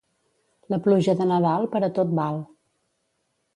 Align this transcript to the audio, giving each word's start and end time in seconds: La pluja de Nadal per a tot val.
La 0.73 0.79
pluja 0.87 1.15
de 1.19 1.27
Nadal 1.33 1.69
per 1.75 1.83
a 1.83 1.91
tot 2.01 2.17
val. 2.23 2.43